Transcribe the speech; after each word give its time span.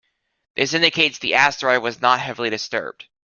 This 0.55 0.73
indicates 0.73 1.19
the 1.19 1.35
asteroid 1.35 1.83
was 1.83 2.01
not 2.01 2.19
heavily 2.21 2.49
disturbed. 2.49 3.05